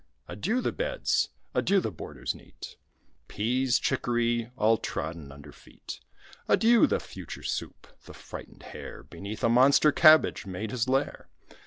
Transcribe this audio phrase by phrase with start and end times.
[0.27, 1.29] Adieu the beds!
[1.53, 2.75] adieu the borders neat!
[3.27, 5.99] Peas, chicory, all trodden under feet.
[6.49, 7.85] Adieu the future soup!
[8.05, 11.29] The frightened hare Beneath a monster cabbage made his lair.